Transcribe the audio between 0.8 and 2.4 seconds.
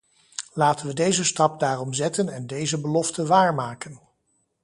we deze stap daarom zetten